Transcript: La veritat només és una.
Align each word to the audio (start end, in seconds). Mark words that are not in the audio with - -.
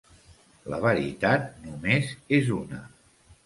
La 0.73 0.79
veritat 0.85 1.47
només 1.67 2.11
és 2.41 2.53
una. 2.61 2.85